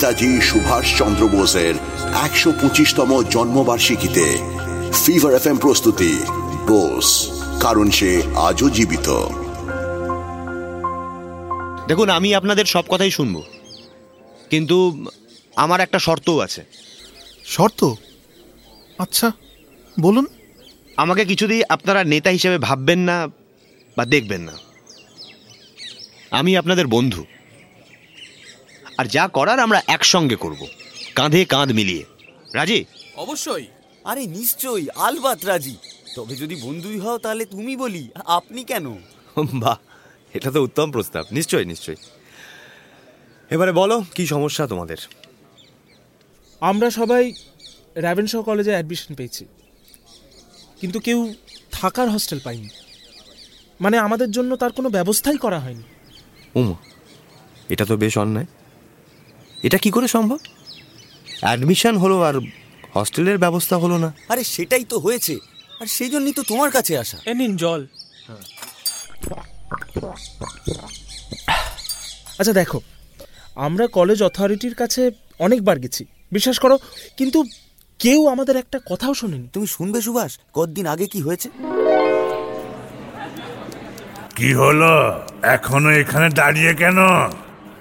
নেতাজি 0.00 0.40
সুভাষ 0.40 0.98
চন্দ্র 0.98 1.28
বোসের 1.28 1.74
একশো 2.24 2.52
পঁচিশতম 2.52 3.22
জন্মবার্ষিকীতে 3.22 4.38
ফিভার 5.04 5.34
এফ 5.34 5.60
প্রস্তুতি। 5.60 6.22
বোস 6.66 7.28
কারণ 7.60 7.90
সে 7.90 8.22
আজও 8.36 8.70
জীবিত। 8.70 9.26
দেখুন 11.88 12.10
আমি 12.10 12.34
আপনাদের 12.34 12.64
সব 12.64 12.84
কথাই 12.88 13.10
শুনব। 13.10 13.42
কিন্তু 14.50 15.06
আমার 15.56 15.80
একটা 15.80 15.98
শর্তও 15.98 16.38
আছে। 16.38 16.64
শর্ত? 17.44 17.94
আচ্ছা 18.98 19.32
বলুন। 20.00 20.26
আমাকে 20.96 21.24
কিছুতেই 21.24 21.62
আপনারা 21.68 22.04
নেতা 22.04 22.30
হিসেবে 22.30 22.58
ভাববেন 22.58 22.98
না 22.98 23.28
বা 23.96 24.04
দেখবেন 24.04 24.40
না। 24.40 24.52
আমি 26.30 26.56
আপনাদের 26.56 26.86
বন্ধু। 26.86 27.24
আর 29.00 29.06
যা 29.06 29.28
করার 29.28 29.60
আমরা 29.60 29.82
একসঙ্গে 29.86 30.36
করব। 30.36 30.66
কাঁধে 31.14 31.44
কাঁধ 31.44 31.72
মিলিয়ে। 31.72 32.04
রাজি? 32.54 32.84
অবশ্যই। 33.16 33.66
আরে 34.04 34.26
নিশ্চয়ই 34.26 34.86
আলবাত 34.94 35.44
রাজি। 35.44 35.76
তবে 36.16 36.36
যদি 36.36 36.54
বন্ধুই 36.62 36.98
হও 36.98 37.18
তাহলে 37.18 37.44
তুমি 37.44 37.76
বলি 37.76 38.08
আপনি 38.14 38.64
কেন? 38.64 38.98
বাহ 39.54 39.76
এটা 40.34 40.50
তো 40.50 40.62
উত্তম 40.62 40.92
প্রস্তাব। 40.92 41.24
নিশ্চয়ই 41.32 41.64
নিশ্চয়ই। 41.64 41.96
এবারে 43.50 43.72
বলো 43.72 44.04
কি 44.14 44.26
সমস্যা 44.26 44.66
তোমাদের? 44.66 44.96
আমরা 46.60 46.90
সবাই 46.90 47.32
র্যাভেনশ 47.96 48.36
কলেজে 48.36 48.70
অ্যাডমিশন 48.70 49.14
পেয়েছি। 49.14 49.46
কিন্তু 50.80 51.00
কেউ 51.00 51.34
থাকার 51.72 52.10
হস্টেল 52.10 52.40
পাইনি 52.44 52.68
মানে 53.80 53.98
আমাদের 53.98 54.30
জন্য 54.30 54.56
তার 54.56 54.72
কোনো 54.72 54.88
ব্যবস্থাই 54.88 55.36
করা 55.36 55.60
হয়নি। 55.60 55.82
উমা 56.54 56.74
এটা 57.68 57.84
তো 57.84 57.96
বেশ 57.96 58.18
অন্যায়। 58.18 58.46
এটা 59.62 59.78
কি 59.78 59.90
করে 59.90 60.08
সম্ভব? 60.08 60.38
অ্যাডমিশন 61.40 61.96
হলো 61.96 62.22
আর 62.22 62.34
হস্টেলের 62.94 63.38
ব্যবস্থা 63.38 63.76
হলো 63.76 63.98
না। 63.98 64.12
আরে 64.28 64.44
সেটাই 64.44 64.84
তো 64.84 64.98
হয়েছে। 64.98 65.38
আর 65.80 65.86
সেই 65.86 66.10
জন্যই 66.10 66.32
তো 66.32 66.42
তোমার 66.42 66.70
কাছে 66.70 66.98
আসা। 66.98 67.18
এ 67.26 67.34
নিন 67.34 67.56
জল। 67.56 67.86
আচ্ছা 72.38 72.52
দেখো 72.52 72.80
আমরা 73.54 73.86
কলেজ 73.86 74.22
অথরিটির 74.22 74.74
কাছে 74.74 75.10
অনেকবার 75.38 75.78
গেছি 75.78 76.04
বিশ্বাস 76.32 76.58
করো 76.58 76.78
কিন্তু 77.16 77.44
কেউ 77.98 78.26
আমাদের 78.28 78.56
একটা 78.56 78.80
কথাও 78.90 79.14
শোনেনি। 79.14 79.48
তুমি 79.52 79.66
শুনবে 79.66 80.00
সুভাষ? 80.02 80.38
কতদিন 80.52 80.86
আগে 80.86 81.06
কি 81.06 81.20
হয়েছে? 81.20 81.48
কি 84.36 84.52
হলো? 84.52 84.92
এখনও 85.42 85.90
এখানে 85.90 86.28
দাঁড়িয়ে 86.30 86.74
কেন? 86.74 86.98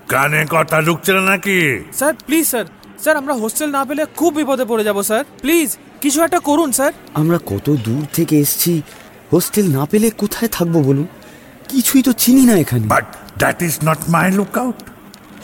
কানে 0.10 0.42
কথা 0.50 0.78
ঢুকছে 0.82 1.12
না 1.14 1.22
নাকি? 1.32 1.60
Sir 1.94 2.14
please 2.28 2.46
sir. 2.48 2.66
স্যার 3.04 3.16
আমরা 3.18 3.34
হোস্টেল 3.34 3.70
না 3.78 3.82
পেলে 3.86 4.04
খুব 4.20 4.32
বিপদে 4.36 4.66
পড়ে 4.66 4.84
যাব 4.84 4.98
স্যার। 5.02 5.24
প্লিজ 5.42 5.70
কিছু 6.02 6.20
একটা 6.22 6.40
করুন 6.40 6.70
স্যার। 6.72 6.92
আমরা 7.14 7.38
কত 7.46 7.68
দূর 7.88 8.04
থেকে 8.14 8.36
এসেছি 8.40 8.74
হোস্টেল 9.34 9.66
না 9.78 9.84
পেলে 9.92 10.08
কোথায় 10.22 10.50
থাকব 10.52 10.76
বলুন? 10.90 11.08
কিছুই 11.70 12.02
তো 12.02 12.12
চিনি 12.14 12.44
না 12.46 12.56
এখানে। 12.64 12.86
But 12.88 13.06
that 13.38 13.58
is 13.62 13.76
not 13.86 14.00
my 14.10 14.28
lookout 14.58 14.78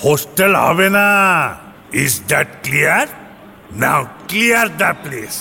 hostel 0.04 0.54
হবে 0.56 0.88
না। 0.90 1.08
Is 2.04 2.14
that 2.28 2.48
clear 2.64 3.08
now 3.84 4.02
clear 4.28 4.68
the 4.82 4.92
place 5.04 5.36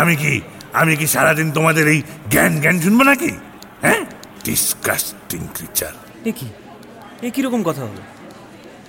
আমি 0.00 0.14
কি 0.16 0.34
আমি 0.80 0.92
কি 0.96 1.06
সারাদিন 1.06 1.48
তোমাদের 1.52 1.84
এই 1.88 2.00
জ্ঞান 2.30 2.52
জ্ঞান 2.60 2.76
শুনব 2.80 3.00
নাকি? 3.10 3.32
হ্যাঁ? 3.84 4.02
ডিসকাস্টিং 4.44 5.40
ক্রিচার 5.56 5.94
এ 6.24 6.32
কি? 6.38 6.48
এ 7.26 7.28
কীরকম 7.34 7.62
কথা 7.62 7.82
হলো? 7.82 8.02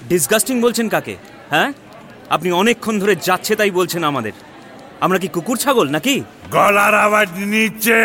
ডিসগাস্টিং 0.09 0.61
বলছেন 0.61 0.89
কাকে? 0.89 1.15
হ্যাঁ? 1.49 1.73
আপনি 2.29 2.51
অনেকক্ষণ 2.51 2.99
ধরে 2.99 3.15
যাচ্ছে 3.15 3.55
তাই 3.55 3.71
বলছেন 3.71 4.03
আমাদের। 4.03 4.31
আমরা 5.01 5.17
কি 5.19 5.27
কুকুর 5.27 5.57
ছাগল 5.57 5.89
নাকি? 5.89 6.23
গলার 6.51 6.95
আওয়াজ 6.95 7.29
নিচে 7.37 8.01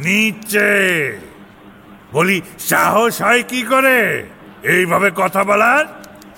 নিচে। 0.00 0.70
বলি 2.12 2.40
সাহস 2.58 3.22
হয় 3.22 3.42
কি 3.42 3.62
করে? 3.62 4.24
এইভাবে 4.62 5.10
কথা 5.16 5.44
বলার? 5.44 5.86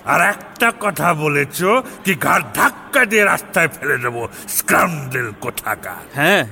আর 0.05 0.21
একটা 0.21 0.73
কথা 0.81 1.15
বলেছ 1.15 1.63
কি 2.05 2.15
ঘাড় 2.15 2.45
ধাক্কা 2.55 3.05
দিয়ে 3.05 3.25
রাস্তায় 3.25 3.69
ফেলে 3.69 3.99
দেবো 3.99 4.29
স্ক্রামডেল 4.49 5.33
কোথাকার? 5.41 6.05
হ্যাঁ 6.15 6.47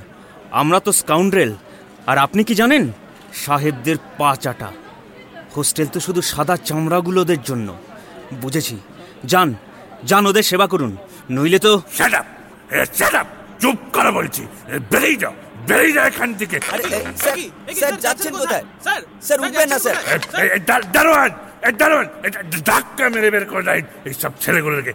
আমরা 0.51 0.81
তো 0.81 0.93
স্কাউন্ড্রেল 0.93 1.55
আর 2.07 2.19
আপনি 2.19 2.45
কি 2.45 2.55
জানেন? 2.55 2.93
সাহেবদের 3.33 3.97
পা 4.19 4.37
চাটা। 4.37 4.73
হোস্টেল 5.57 5.87
তো 5.87 6.01
শুধু 6.01 6.23
সাদা 6.23 6.57
চামড়াগুলোদের 6.57 7.43
জন্য। 7.43 7.77
বুঝেছি। 8.35 8.79
যান 9.25 9.55
যান 10.05 10.27
ওদের 10.27 10.43
সেবা 10.43 10.67
করুন। 10.67 10.97
নইলে 11.31 11.59
তো 11.59 11.83
Shut 11.99 12.13
up! 12.13 12.25
এ, 12.71 12.85
shut 12.99 13.13
up! 13.13 13.25
চুপ 13.61 13.77
করে 13.93 14.11
বলছি। 14.11 14.47
বেরিয়ে 14.91 15.17
যাও 15.17 15.35
বেরিয়ে 15.67 15.93
যাও 15.93 16.07
এখান 16.07 16.35
থেকে। 16.35 16.61
স্যার 17.75 18.01
যাচ্ছেন 18.01 18.37
কোথায়? 18.37 18.63
স্যার 18.83 19.03
স্যার 19.23 19.41
উঠবেন 19.41 19.69
না 19.69 19.79
স্যার। 19.79 19.97
এ, 19.97 20.47
এ, 20.47 20.57
এ, 20.57 20.59
দা- 20.59 20.83
দারোয়ান 20.93 21.31
দারোয়ান 21.79 22.07
ধাক্কা 22.65 23.09
মেরে 23.09 23.31
বের 23.31 23.45
করে 23.45 23.63
দেয়। 23.63 23.83
এইসব 24.05 24.33
ছেলেগুলোকে 24.41 24.93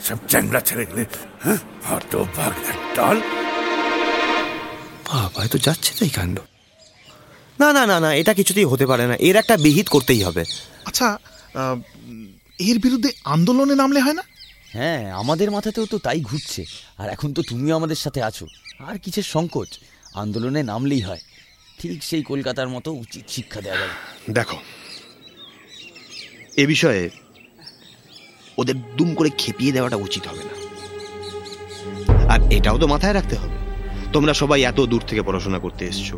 সব 0.00 0.18
চ্যাংলা 0.28 0.60
ছেলেগুলো 0.60 1.04
হ্যাঁ? 1.44 1.56
হতভাগ 1.88 2.52
দল 2.96 3.20
বাবা 5.12 5.46
তো 5.46 5.58
যাচ্ছে 5.58 5.94
তাই 6.00 6.08
কাণ্ড। 6.08 6.40
না 7.60 7.72
না 7.72 7.86
না 7.86 8.00
না 8.00 8.14
এটা 8.14 8.34
কিছুতেই 8.34 8.64
হতে 8.64 8.86
পারে 8.86 9.06
না। 9.06 9.14
এর 9.14 9.36
একটা 9.36 9.56
বিহিত 9.56 9.88
করতেই 9.88 10.22
হবে। 10.22 10.44
আচ্ছা 10.84 11.18
আহ, 11.54 11.76
এর 12.70 12.78
বিরুদ্ধে 12.78 13.10
আন্দোলনে 13.24 13.74
নামলে 13.74 14.00
হয় 14.00 14.12
না? 14.12 14.22
হ্যাঁ 14.72 15.02
আমাদের 15.12 15.50
মাথাতেও 15.50 15.86
তো 15.86 15.98
তাই 15.98 16.20
ঘুরছে। 16.20 16.62
আর 16.98 17.08
এখন 17.08 17.28
তো 17.32 17.42
তুমিও 17.48 17.76
আমাদের 17.76 17.96
সাথে 17.96 18.22
আছো। 18.22 18.46
আর 18.78 18.98
কিসের 18.98 19.22
সংকোচ? 19.22 19.68
আন্দোলনে 20.14 20.62
নামলেই 20.62 21.00
হয়। 21.00 21.22
ঠিক 21.78 22.02
সেই 22.02 22.22
কলকাতার 22.22 22.68
মতো 22.68 22.92
উচিত 22.92 23.24
শিক্ষা 23.28 23.60
দেওয়া 23.60 23.78
যাবে। 23.78 23.96
দেখো 24.32 24.56
এ 26.56 26.66
বিষয়ে 26.66 27.10
ওদের 28.58 28.76
দুম 28.96 29.14
করে 29.14 29.30
খেপিয়ে 29.38 29.72
দেওয়াটা 29.72 29.96
উচিত 29.96 30.26
হবে 30.26 30.42
না। 30.44 30.54
আর 32.32 32.40
এটাও 32.52 32.78
তো 32.78 32.86
মাথায় 32.86 33.14
রাখতে 33.14 33.36
হবে। 33.36 33.56
তোমরা 34.12 34.34
সবাই 34.34 34.62
এত 34.62 34.80
দূর 34.80 35.02
থেকে 35.06 35.22
পড়াশোনা 35.22 35.58
করতে 35.58 35.82
এসছো। 35.86 36.16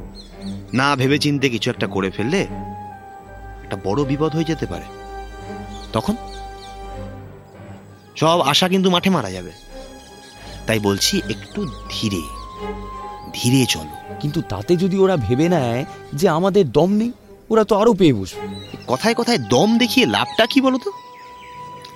না 0.72 0.96
ভেবে 0.96 1.18
চিনতে 1.18 1.46
কিছু 1.48 1.70
একটা 1.70 1.86
করে 1.86 2.10
ফেললে 2.10 2.40
একটা 3.64 3.76
বড় 3.84 4.00
বিপদ 4.04 4.30
হয়ে 4.34 4.44
যেতে 4.44 4.66
পারে। 4.66 5.03
তখন? 5.94 6.16
সব 8.16 8.40
আশা 8.40 8.68
কিন্তু 8.68 8.90
মাঠে 8.90 9.10
মারা 9.10 9.30
যাবে। 9.30 9.52
তাই 10.66 10.78
বলছি 10.78 11.14
একটু 11.30 11.60
ধীরে 11.90 12.22
ধীরে 13.32 13.66
চলো। 13.66 13.94
কিন্তু 14.20 14.42
তাতে 14.42 14.76
যদি 14.76 14.96
ওরা 14.96 15.16
ভেবে 15.16 15.48
নেয় 15.48 15.84
যে 16.12 16.28
আমাদের 16.28 16.72
দম 16.72 16.90
নেই 16.92 17.12
ওরা 17.50 17.64
তো 17.64 17.78
আরও 17.80 17.92
পেয়ে 17.94 18.14
বসবে। 18.14 18.46
কথায় 18.86 19.14
কথায় 19.14 19.38
দম 19.38 19.78
দেখিয়ে 19.78 20.06
লাভটা 20.06 20.46
কি 20.46 20.60
বলতো? 20.60 20.92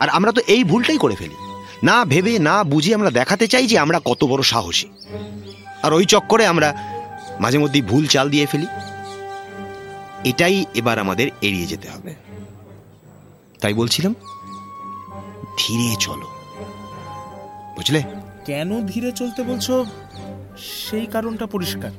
আর 0.01 0.09
আমরা 0.09 0.33
তো 0.33 0.41
এই 0.47 0.65
ভুলটাই 0.65 0.99
করে 0.99 1.15
ফেলি। 1.15 1.35
না 1.83 2.05
ভেবে 2.05 2.39
না 2.39 2.65
বুঝে 2.65 2.95
আমরা 2.95 3.11
দেখাতে 3.11 3.47
চাই 3.49 3.67
যে 3.67 3.79
আমরা 3.79 4.01
কত 4.05 4.25
বড় 4.25 4.43
সাহসী। 4.43 4.89
আর 5.83 5.93
ওই 5.93 6.05
চক্করে 6.05 6.47
আমরা 6.47 6.69
মাঝে 7.41 7.59
মধ্যেই 7.59 7.83
ভুল 7.83 8.07
চাল 8.07 8.31
দিয়ে 8.31 8.47
ফেলি। 8.47 8.67
এটাই 10.25 10.65
এবার 10.75 10.99
আমাদের 10.99 11.27
এড়িয়ে 11.43 11.67
যেতে 11.67 11.89
হবে। 11.91 12.28
তাই 13.61 13.75
বলছিলাম 13.75 14.15
ধীরে 15.59 15.97
চলো। 15.97 16.27
বুঝলে? 17.77 18.03
কেন 18.47 18.87
ধীরে 18.87 19.13
চলতে 19.13 19.43
বলছো? 19.43 19.87
সেই 20.59 21.07
কারণটা 21.07 21.47
পরিষ্কার। 21.47 21.91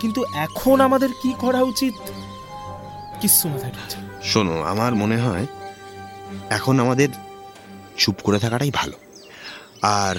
কিন্তু 0.00 0.24
এখন 0.32 0.80
আমাদের 0.80 1.08
কি 1.22 1.34
করা 1.38 1.62
উচিত? 1.62 1.94
কিচ্ছু 3.20 3.48
মাথায় 3.48 3.72
ঢুকছে 3.72 3.96
শোনো 4.22 4.62
আমার 4.62 4.94
মনে 4.94 5.16
হয় 5.16 5.46
এখন 6.50 6.80
আমাদের 6.80 7.08
চুপ 7.96 8.14
করে 8.22 8.38
থাকাটাই 8.38 8.70
ভালো। 8.70 8.92
আর 9.82 10.16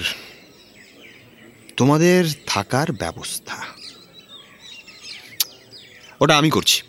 তোমাদের 1.76 2.24
থাকার 2.46 2.92
ব্যবস্থা। 2.92 3.56
ওটা 6.20 6.38
আমি 6.38 6.50
করছি। 6.50 6.82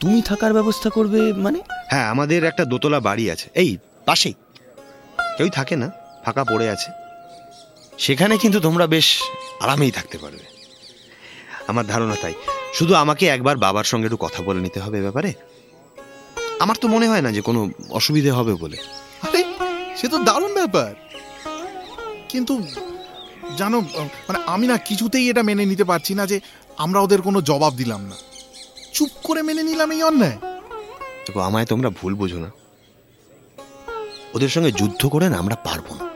তুমি 0.00 0.22
থাকার 0.22 0.52
ব্যবস্থা 0.52 0.90
করবে 0.90 1.32
মানে? 1.32 1.62
হ্যাঁ 1.88 2.08
আমাদের 2.08 2.44
একটা 2.44 2.64
দোতলা 2.64 3.00
বাড়ি 3.00 3.30
আছে। 3.30 3.50
এই 3.54 3.78
পাশেই। 4.04 4.34
কেউই 5.36 5.50
থাকে 5.50 5.76
না 5.76 5.90
ফাঁকা 6.24 6.44
পড়ে 6.44 6.70
আছে। 6.70 6.90
সেখানে 7.98 8.36
কিন্তু 8.36 8.60
তোমরা 8.60 8.86
বেশ 8.86 9.22
আরামেই 9.60 9.90
থাকতে 9.90 10.18
পারবে। 10.18 10.44
আমার 11.66 11.86
ধারণা 11.86 12.16
তাই। 12.22 12.34
শুধু 12.74 12.94
আমাকে 12.94 13.26
একবার 13.26 13.56
বাবার 13.56 13.84
সঙ্গে 13.84 14.06
একটু 14.06 14.16
কথা 14.16 14.42
বলে 14.42 14.60
নিতে 14.60 14.80
হবে 14.80 14.98
এ 14.98 15.02
ব্যাপারে। 15.02 15.34
আমার 16.58 16.76
তো 16.80 16.88
মনে 16.88 17.08
হয় 17.08 17.22
না 17.22 17.32
যে 17.32 17.40
কোনো 17.40 17.70
অসুবিধে 17.90 18.30
হবে 18.30 18.54
বলে। 18.54 18.76
আরে 19.22 19.44
সে 19.96 20.08
তো 20.08 20.18
দারুণ 20.18 20.54
ব্যাপার। 20.54 20.94
কিন্তু 22.28 22.66
জানো 23.56 23.80
মানে 24.06 24.38
আমি 24.46 24.66
না 24.66 24.78
কিছুতেই 24.78 25.30
এটা 25.30 25.42
মেনে 25.42 25.66
নিতে 25.66 25.84
পারছি 25.84 26.14
না 26.14 26.26
যে 26.26 26.40
আমরা 26.76 27.00
ওদের 27.00 27.22
কোনো 27.22 27.42
জবাব 27.42 27.74
দিলাম 27.74 28.02
না। 28.02 28.37
চুপ 28.92 29.10
করে 29.24 29.42
মেনে 29.42 29.62
নিলাম 29.62 29.90
এই 29.90 30.02
অন্যায়। 30.02 30.38
দেখো 31.26 31.40
আমায় 31.40 31.66
তোমরা 31.66 31.90
ভুল 31.90 32.14
বোঝো 32.14 32.38
না। 32.38 32.50
ওদের 34.34 34.48
সঙ্গে 34.48 34.72
যুদ্ধ 34.72 35.06
করে 35.06 35.28
না 35.28 35.38
আমরা 35.38 35.56
পারব 35.56 35.94
না। 35.94 36.08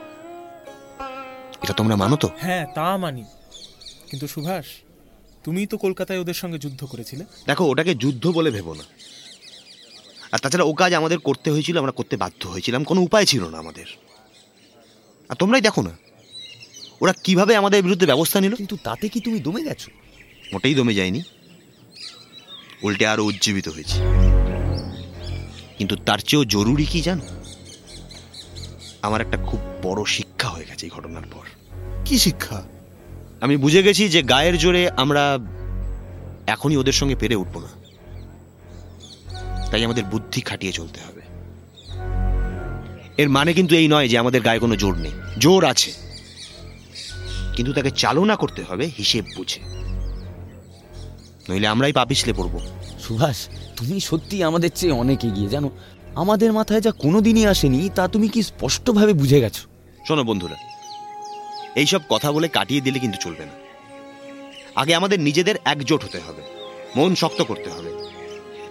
এটা 1.63 1.73
তোমরা 1.73 1.95
মানো 1.95 2.15
তো? 2.15 2.29
হ্যাঁ 2.37 2.65
তা 2.75 2.97
মানি। 2.97 3.23
কিন্তু 4.09 4.27
সুভাষ 4.27 4.65
তুমিই 5.43 5.67
তো 5.67 5.77
কলকাতায় 5.77 6.19
ওদের 6.19 6.33
সঙ্গে 6.33 6.57
যুদ্ধ 6.57 6.83
করেছিলে। 6.83 7.25
দেখো 7.47 7.65
ওটাকে 7.65 7.95
যুদ্ধ 7.95 8.27
বলে 8.27 8.51
ভেবো 8.51 8.73
না। 8.73 8.83
আর 10.31 10.39
তাছাড়া 10.39 10.65
ও 10.65 10.73
কাজ 10.73 10.93
আমাদের 10.93 11.19
করতে 11.19 11.51
হয়েছিল 11.51 11.77
আমরা 11.77 11.91
করতে 11.91 12.17
বাধ্য 12.17 12.49
হয়েছিলাম। 12.49 12.83
কোনো 12.83 13.01
উপায় 13.01 13.25
ছিল 13.25 13.49
না 13.49 13.57
আমাদের। 13.57 13.85
আর 15.29 15.35
তোমরাই 15.35 15.61
দেখো 15.61 15.81
না 15.81 15.97
ওরা 17.01 17.13
কীভাবে 17.23 17.55
আমাদের 17.55 17.83
বিরুদ্ধে 17.83 18.05
ব্যবস্থা 18.05 18.39
নিল। 18.41 18.55
কিন্তু 18.55 18.77
তাতে 18.83 19.09
কি 19.09 19.19
তুমি 19.19 19.39
দমে 19.39 19.63
গেছো? 19.63 19.91
মোটেই 20.53 20.75
দমে 20.75 20.93
যায়নি। 20.93 21.23
উল্টে 22.83 23.07
আরও 23.07 23.25
উজ্জীবিত 23.25 23.67
হয়েছে। 23.67 23.99
কিন্তু 25.77 25.95
তার 25.95 26.19
চেয়েও 26.19 26.45
জরুরি 26.45 26.85
কি 26.85 27.01
জানো? 27.01 27.21
আমার 29.01 29.21
একটা 29.21 29.37
খুব 29.37 29.59
বড় 29.83 30.05
শিক্ষা 30.05 30.49
হয়ে 30.49 30.65
গেছে 30.69 30.85
এই 30.85 30.89
ঘটনার 30.89 31.21
পর। 31.31 31.45
কি 32.05 32.19
শিক্ষা? 32.19 32.63
আমি 33.41 33.57
বুঝে 33.57 33.83
গেছি 33.83 34.09
যে 34.09 34.23
গায়ের 34.23 34.57
জোরে 34.57 34.89
আমরা 34.89 35.39
এখনই 36.47 36.77
ওদের 36.77 36.93
সঙ্গে 36.93 37.15
পেরে 37.15 37.35
উঠবো 37.35 37.59
না। 37.59 37.67
তাই 39.71 39.85
আমাদের 39.85 40.03
বুদ্ধি 40.03 40.41
খাটিয়ে 40.41 40.73
চলতে 40.73 40.99
হবে। 41.01 41.21
এর 43.17 43.29
মানে 43.29 43.53
কিন্তু 43.53 43.75
এই 43.75 43.87
নয় 43.87 44.07
যে 44.07 44.17
আমাদের 44.17 44.41
গায়ে 44.41 44.59
কোনো 44.59 44.75
জোর 44.75 44.97
নেই। 44.97 45.11
জোর 45.37 45.65
আছে। 45.65 45.93
কিন্তু 47.55 47.73
তাকে 47.73 47.91
চালনা 47.91 48.35
করতে 48.35 48.63
হবে 48.63 48.91
হিসেব 48.97 49.25
বুঝে। 49.35 49.82
নইলে 51.49 51.67
আমরাই 51.67 51.93
পা 51.93 52.05
পিছলে 52.05 52.33
পড়ব। 52.33 52.59
সুভাষ 52.99 53.47
তুমি 53.77 53.99
সত্যি 53.99 54.43
আমাদের 54.43 54.71
চেয়ে 54.75 54.93
অনেক 54.93 55.25
এগিয়ে 55.25 55.49
জানো? 55.49 55.69
আমাদের 56.15 56.53
মাথায় 56.53 56.81
যা 56.81 56.91
কোনোদিনই 56.91 57.45
আসেনি 57.45 57.89
তা 57.95 58.07
তুমি 58.07 58.27
কি 58.27 58.43
স্পষ্টভাবে 58.43 59.13
বুঝে 59.13 59.41
গেছো? 59.41 59.67
শোনো 60.07 60.23
বন্ধুরা 60.23 60.55
এইসব 61.75 61.99
কথা 62.09 62.31
বলে 62.31 62.47
কাটিয়ে 62.47 62.81
দিলে 62.81 62.99
কিন্তু 62.99 63.17
চলবে 63.17 63.45
না। 63.45 63.51
আগে 64.75 64.95
আমাদের 64.95 65.19
নিজেদের 65.19 65.55
একজোট 65.65 66.03
হতে 66.03 66.19
হবে 66.19 66.41
মন 66.95 67.15
শক্ত 67.15 67.41
করতে 67.41 67.69
হবে। 67.69 67.91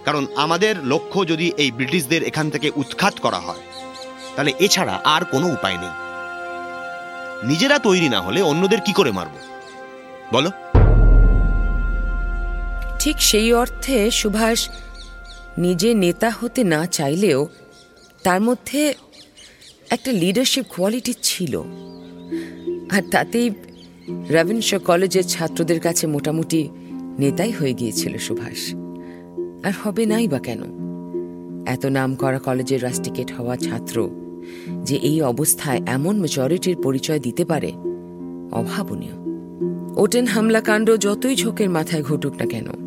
কারণ 0.05 0.25
আমাদের 0.35 0.83
লক্ষ্য 0.83 1.27
যদি 1.27 1.51
এই 1.57 1.71
ব্রিটিশদের 1.71 2.23
এখান 2.23 2.49
থেকে 2.49 2.71
উৎখাত 2.75 3.13
করা 3.19 3.39
হয় 3.39 3.63
তাহলে 4.35 4.53
এছাড়া 4.59 5.01
আর 5.03 5.25
কোনো 5.25 5.47
উপায় 5.47 5.77
নেই। 5.77 5.93
নিজেরা 7.47 7.79
তৈরি 7.79 8.09
না 8.09 8.21
হলে 8.21 8.41
অন্যদের 8.41 8.81
কি 8.81 8.93
করে 8.93 9.11
মারব? 9.11 9.35
বলো। 10.33 10.51
ঠিক 13.03 13.15
সেই 13.19 13.53
অর্থে 13.53 14.11
সুভাষ 14.11 14.69
নিজে 15.57 15.93
নেতা 15.93 16.31
হতে 16.41 16.63
না 16.63 16.85
চাইলেও 16.85 17.47
তার 18.23 18.41
মধ্যে 18.41 18.93
একটা 19.89 20.11
লিডারশিপ 20.11 20.65
কোয়ালিটি 20.75 21.13
ছিল। 21.21 21.63
আর 22.91 23.01
তাতেই 23.11 23.49
রেভেনশ 24.09 24.75
কলেজের 24.75 25.23
ছাত্রদের 25.23 25.79
কাছে 25.79 26.07
মোটামুটি 26.07 26.69
নেতাই 27.19 27.51
হয়ে 27.51 27.73
গিয়েছিল 27.73 28.17
সুভাষ। 28.17 28.73
আর 29.65 29.71
হবে 29.83 30.05
নাই 30.05 30.27
বা 30.27 30.39
কেন? 30.39 30.63
এত 31.67 31.85
নাম 31.85 32.15
করা 32.15 32.39
কলেজের 32.39 32.83
রাস্টিকেট 32.83 33.31
হওয়া 33.31 33.55
ছাত্র 33.55 34.09
যে 34.83 34.95
এই 34.95 35.21
অবস্থায় 35.21 35.81
এমন 35.85 36.19
মেজরিটির 36.19 36.75
পরিচয় 36.75 37.19
দিতে 37.19 37.45
পারে, 37.45 37.71
অভাবনীয়। 38.51 39.13
ওটেন 39.95 40.25
হামলাকাণ্ড 40.25 40.97
যতই 40.97 41.35
ঝোঁকের 41.35 41.69
মাথায় 41.69 42.03
ঘটুক 42.03 42.35
না 42.35 42.45
কেন 42.45 42.82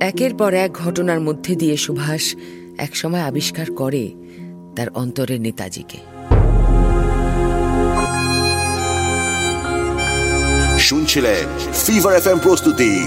একের 0.00 0.34
পর 0.34 0.54
এক 0.54 0.72
ঘটনার 0.72 1.20
মধ্যে 1.20 1.56
দিয়ে 1.56 1.76
সুভাষ 1.76 2.36
একসময় 2.78 3.20
আবিষ্কার 3.20 3.74
করে 3.74 4.12
তার 4.76 4.86
অন্তরের 4.94 5.40
নেতাজিকে। 5.40 5.98
শুনছিলেন 10.78 11.72
ফিভার 11.86 12.14
এফ 12.14 12.28
প্রস্তুতি। 12.42 13.06